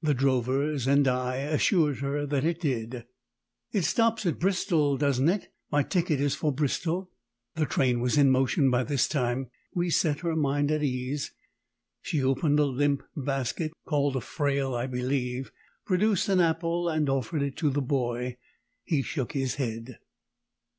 [0.00, 3.04] The drovers and I assured her that it did.
[3.72, 5.52] "It stops at Bristol, doesn't it?
[5.70, 7.10] My ticket is for Bristol."
[7.56, 9.50] The train was in motion by this time.
[9.74, 11.34] We set her mind at ease.
[12.00, 15.52] She opened a limp basket (called a "frail" I believe),
[15.84, 18.38] produced an apple and offered it to the boy.
[18.82, 19.98] He shook his head.